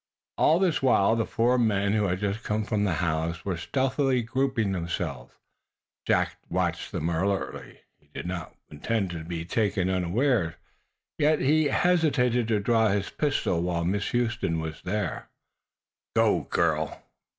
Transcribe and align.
All 0.39 0.57
this 0.57 0.81
while 0.81 1.15
the 1.15 1.27
four 1.27 1.59
men 1.59 1.93
who 1.93 2.05
had 2.05 2.19
just 2.21 2.41
come 2.43 2.63
from 2.65 2.85
the 2.85 2.95
house 3.05 3.45
were 3.45 3.55
stealthily 3.55 4.23
grouping 4.23 4.71
themselves. 4.71 5.35
Jack 6.07 6.39
watched 6.49 6.91
them 6.91 7.07
alertly. 7.07 7.81
He 7.99 8.07
did 8.11 8.25
not 8.25 8.55
intend 8.71 9.11
to 9.11 9.23
be 9.23 9.45
taken 9.45 9.91
unawares, 9.91 10.55
yet 11.19 11.39
he 11.39 11.65
hesitated 11.65 12.47
to 12.47 12.59
draw 12.59 12.87
his 12.87 13.11
pistol 13.11 13.61
while 13.61 13.85
Miss 13.85 14.09
Huston 14.11 14.59
was 14.59 14.81
there. 14.81 15.29
"Go, 16.15 16.47
girl!" 16.49 17.03